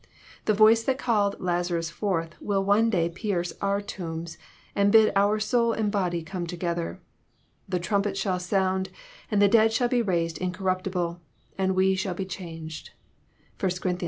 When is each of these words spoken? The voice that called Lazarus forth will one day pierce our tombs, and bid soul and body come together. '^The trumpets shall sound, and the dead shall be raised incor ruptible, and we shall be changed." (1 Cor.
The 0.45 0.55
voice 0.55 0.81
that 0.85 0.97
called 0.97 1.35
Lazarus 1.39 1.91
forth 1.91 2.33
will 2.41 2.65
one 2.65 2.89
day 2.89 3.07
pierce 3.07 3.53
our 3.61 3.81
tombs, 3.81 4.35
and 4.73 4.91
bid 4.91 5.13
soul 5.43 5.73
and 5.73 5.91
body 5.91 6.23
come 6.23 6.47
together. 6.47 6.99
'^The 7.69 7.83
trumpets 7.83 8.19
shall 8.19 8.39
sound, 8.39 8.89
and 9.29 9.39
the 9.39 9.47
dead 9.47 9.71
shall 9.71 9.89
be 9.89 10.01
raised 10.01 10.39
incor 10.39 10.61
ruptible, 10.65 11.19
and 11.55 11.75
we 11.75 11.93
shall 11.93 12.15
be 12.15 12.25
changed." 12.25 12.89
(1 13.59 13.71
Cor. 13.79 13.93